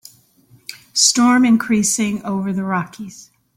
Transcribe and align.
Storm 0.95 1.45
increasing 1.45 2.25
over 2.25 2.51
the 2.51 2.63
Rockies. 2.63 3.29